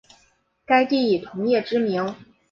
[0.65, 2.15] 该地以铜业知名。